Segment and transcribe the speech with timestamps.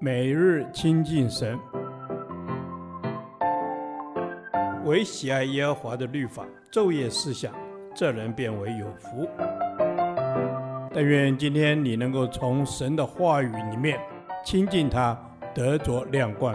[0.00, 1.58] 每日亲近神，
[4.84, 7.54] 唯喜爱耶和华的律法，昼夜思想，
[7.94, 9.28] 这人便为有福。
[10.92, 13.98] 但愿今天你能够从神的话语里面
[14.44, 15.18] 亲近他，
[15.54, 16.54] 得着亮光。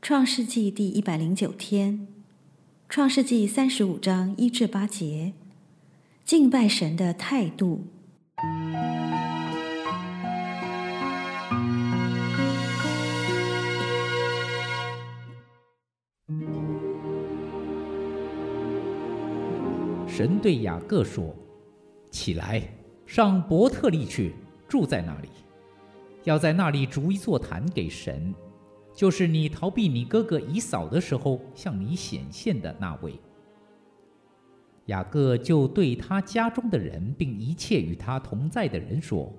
[0.00, 2.06] 创世纪第一百零九天，
[2.88, 5.32] 创世纪三十五章一至八节，
[6.24, 7.86] 敬拜神的态度。
[20.08, 21.32] 神对雅各说
[22.10, 22.62] ：“起来，
[23.06, 24.34] 上伯特利去，
[24.68, 25.28] 住在那里，
[26.24, 28.34] 要在那里逐一座坛给神，
[28.92, 33.14] 就是你逃避你哥哥以扫的时候向你显现的那位。”
[34.86, 39.32] 雅各就对他家中的人，并一切与他同在的人说：“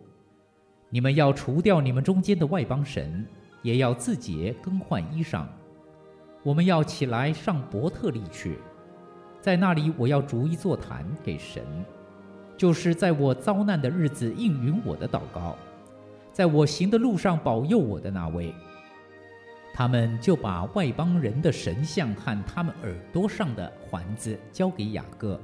[0.90, 3.26] 你们要除掉你们中间的外邦神，
[3.62, 5.46] 也要自洁更换衣裳。
[6.44, 8.58] 我们要起来上伯特利去，
[9.42, 11.64] 在那里我要逐一座坛给神，
[12.58, 15.58] 就是在我遭难的日子应允我的祷告，
[16.32, 18.54] 在我行的路上保佑我的那位。”
[19.76, 25.42] 他们就把外邦人的神像和他们耳朵上的环子交给雅各，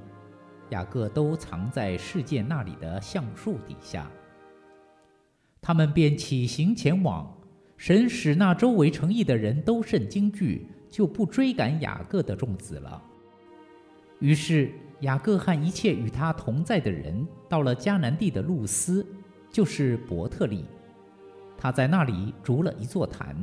[0.70, 4.08] 雅各都藏在世界那里的橡树底下。
[5.60, 7.36] 他们便起行前往，
[7.76, 13.02] 神使那周围城邑的人都甚惊惧，就不追赶雅各的众子了。
[14.20, 19.04] 于是雅各和一切与他同在的人到了迦南地的路斯，
[19.50, 20.66] 就是伯特利，
[21.58, 23.36] 他在那里筑了一座坛。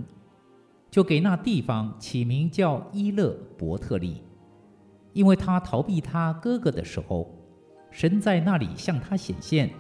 [0.90, 4.22] 就给那地方起名叫伊勒伯特利，
[5.12, 7.30] 因为他逃避他哥哥的时候，
[7.90, 9.70] 神在那里向他显现。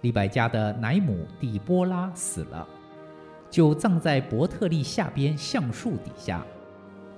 [0.00, 2.66] 利百家的奶母底波拉死了，
[3.50, 6.44] 就葬在伯特利下边橡树底下，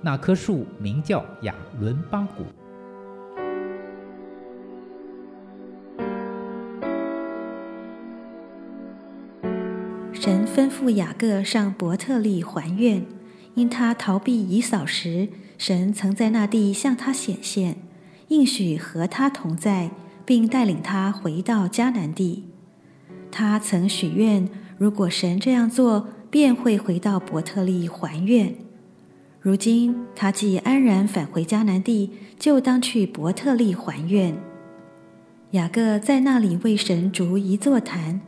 [0.01, 2.43] 那棵树名叫亚伦巴谷。
[10.27, 13.05] 神吩咐雅各上伯特利还愿，
[13.55, 17.77] 因他逃避以扫时，神曾在那地向他显现，
[18.27, 19.89] 应许和他同在，
[20.25, 22.43] 并带领他回到迦南地。
[23.31, 28.53] 他曾许愿，如果神这样做，便会回到伯特利还愿。
[29.39, 34.35] 如今他既安然返回迦南地，就当去伯特利还愿。
[35.51, 38.19] 雅各在那里为神筑一座坛。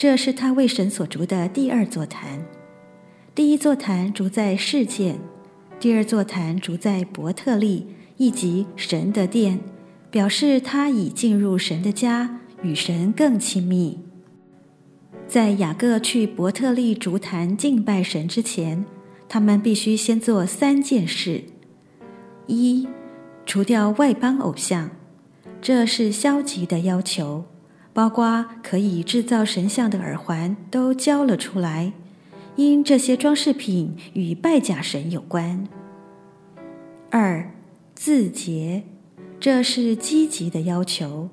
[0.00, 2.42] 这是他为神所筑的第二座坛，
[3.34, 5.20] 第一座坛筑在示剑，
[5.78, 9.60] 第二座坛筑在伯特利，以及神的殿，
[10.10, 13.98] 表示他已进入神的家，与神更亲密。
[15.28, 18.86] 在雅各去伯特利筑坛敬拜神之前，
[19.28, 21.44] 他们必须先做三件事：
[22.46, 22.88] 一，
[23.44, 24.92] 除掉外邦偶像，
[25.60, 27.44] 这是消极的要求。
[28.00, 31.92] 包括可以制造神像的耳环都交了出来，
[32.56, 35.68] 因这些装饰品与拜假神有关。
[37.10, 37.52] 二，
[37.94, 38.84] 自洁，
[39.38, 41.28] 这是积极的要求，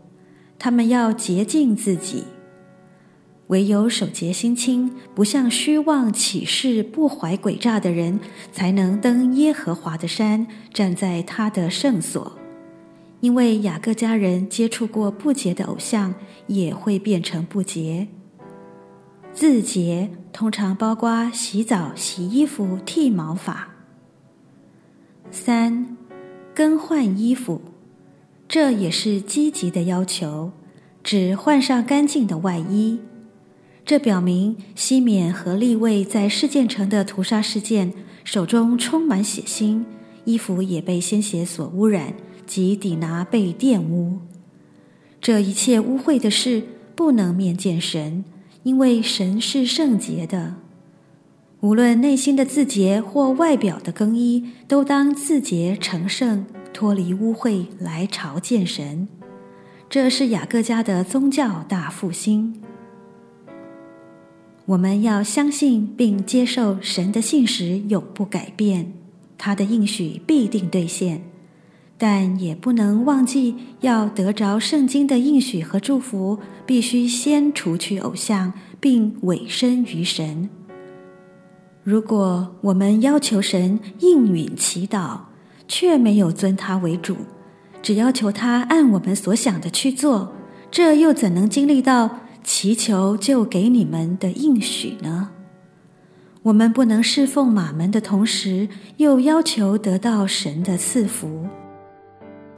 [0.60, 2.26] 他们要洁净自己。
[3.48, 8.20] 唯有守洁心清，不向虚妄起誓、不怀诡诈的人，
[8.52, 12.38] 才能登耶和华的山，站在他的圣所。
[13.20, 16.14] 因为雅各家人接触过不洁的偶像，
[16.46, 18.08] 也会变成不洁。
[19.34, 23.70] 自洁通常包括洗澡、洗衣服、剃毛发。
[25.32, 25.98] 三，
[26.56, 27.62] 更换衣服，
[28.48, 30.52] 这也是积极的要求，
[31.04, 33.00] 只换上干净的外衣。
[33.86, 39.84] 这表明西缅和利未在事件城的屠杀事件，手中充满血腥，
[40.26, 42.14] 衣服也被鲜血所污染。
[42.48, 44.20] 及抵拿被玷污，
[45.22, 46.64] 这一切污秽的事
[46.96, 48.24] 不能面见神，
[48.64, 50.56] 因为神是圣洁的。
[51.60, 59.08] 无论内心的自洁或外表的更衣，都当自洁成圣，脱离污秽来朝见神。
[59.90, 62.62] 这是雅各家的宗教大复兴。
[64.66, 68.94] 我们要相信并接受神的信实永不改变，
[69.38, 71.24] 他的应许必定兑现。
[71.98, 80.48] 但也不能忘记，要得着圣经的应许和祝福，必须先除去偶像，并委身于神。
[81.84, 85.22] 如果我们要求神应允祈祷，
[85.68, 87.18] 却没有尊他为主，
[87.82, 90.34] 只要求他按我们所想的去做，
[90.70, 95.30] 这又怎能经历到祈求就给你们的应许呢？
[96.44, 101.48] 我们不能侍奉马门的同时，又要求得到神的赐福。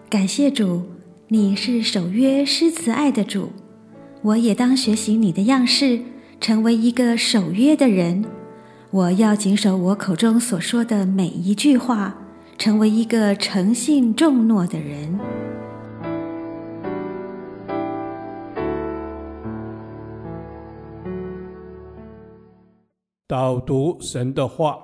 [0.09, 0.81] 感谢主，
[1.27, 3.51] 你是守约施慈爱的主，
[4.23, 5.99] 我也当学习你的样式，
[6.41, 8.25] 成为一个守约的人。
[8.89, 12.17] 我要谨守我口中所说的每一句话，
[12.57, 15.19] 成为一个诚信重诺的人。
[23.27, 24.79] 导读神的话，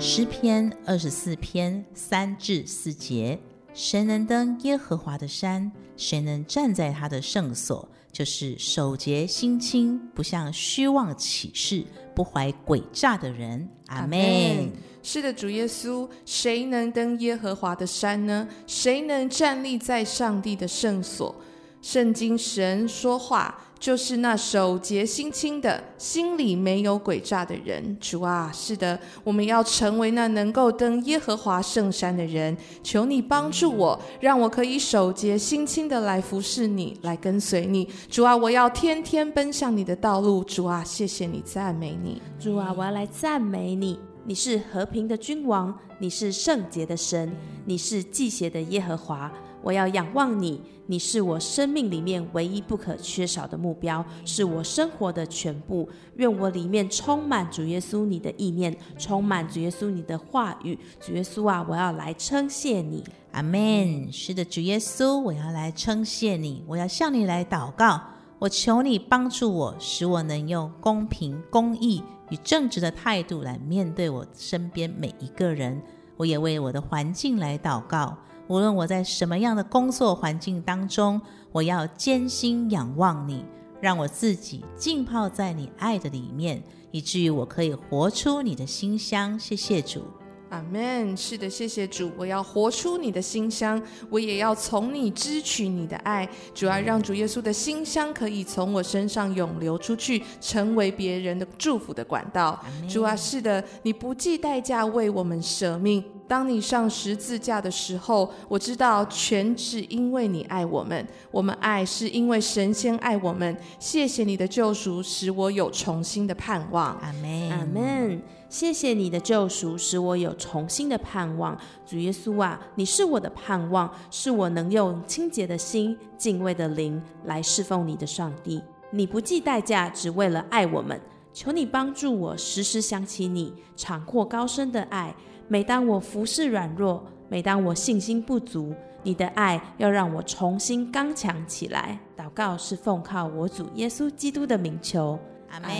[0.00, 3.38] 诗篇二十四篇三至四节：
[3.74, 5.70] 谁能登耶和华的山？
[5.94, 7.86] 谁能站在他的圣所？
[8.10, 13.68] 就是守节心清，不向虚妄起誓，不怀诡诈的人。
[13.88, 14.72] 阿门。
[15.02, 18.48] 是的，主耶稣，谁能登耶和华的山呢？
[18.66, 21.36] 谁能站立在上帝的圣所？
[21.82, 27.96] 圣经神说话，就是那手洁心清的，心里没有诡诈的人。
[27.98, 32.54] 主啊，是的，我们要成为那能够登耶和华圣山的人。
[32.82, 37.88] 求你帮助我，让我可以手洁心清的来服侍你，来跟随你。
[38.10, 40.44] 主啊，我要天天奔向你的道路。
[40.44, 42.20] 主啊，谢谢你，赞美你。
[42.38, 43.98] 主啊，我要来赞美你。
[44.24, 47.34] 你是和平的君王，你是圣洁的神，
[47.64, 49.32] 你是忌邪的耶和华。
[49.62, 55.88] 我要仰望你，你是我生命里面唯一不可缺少的目标，是我生活的全部。
[56.16, 60.78] 愿我里面充满主耶稣你的意念，充满主耶稣你的话语。
[61.00, 63.04] 主耶稣啊，我要来称谢你。
[63.32, 64.12] 阿门。
[64.12, 68.00] 是的，主耶稣，我要来称谢你，我要向你来祷告。
[68.38, 75.80] 我求你帮助我，使我能用公平、公义与正直的态度来面对我身边每一个人。
[76.16, 78.16] 我也为我的环境来祷告。
[78.50, 81.20] 无论我在什么样的工作环境当中，
[81.52, 83.44] 我要艰辛仰望你，
[83.80, 86.60] 让我自己浸泡在你爱的里面，
[86.90, 89.38] 以至于我可以活出你的馨香。
[89.38, 90.02] 谢谢主。
[90.48, 91.16] 阿门。
[91.16, 92.10] 是的，谢谢主。
[92.16, 93.80] 我要活出你的馨香，
[94.10, 96.28] 我也要从你支取你的爱。
[96.52, 102.58] 主要让主耶稣的馨香可以从我身上涌流出去，成为别人的祝福的管道。
[102.88, 106.02] 主啊，是的，你不计代价为我们舍命。
[106.30, 111.04] 当你上十字架的时候，我知道全是因为你爱我们。
[111.32, 113.56] 我们爱是因为神先爱我们。
[113.80, 116.96] 谢谢你的救赎，使我有重新的盼望。
[117.00, 118.22] 阿门，阿门。
[118.48, 121.58] 谢谢你的救赎，使我有重新的盼望。
[121.84, 128.62] 主耶稣啊，你是我的盼望，是我能用清洁的心、敬畏的灵来侍奉你的上帝。
[128.92, 131.00] 你不计代价，只为了爱我们。
[131.32, 135.12] 求你帮助我，时时想起你敞阔高深的爱。
[135.52, 141.98] 每当我服侍软弱，每当我信心不足，你的爱要让我重新刚强起来。
[142.16, 145.18] 祷告是奉靠我主耶稣基督的名求，
[145.50, 145.70] 阿门。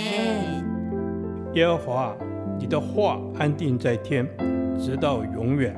[1.54, 2.16] 耶和华，
[2.58, 4.28] 你的话安定在天，
[4.76, 5.72] 直到永远。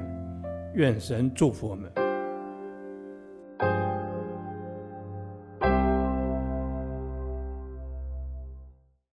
[0.72, 1.92] 愿神祝福我们。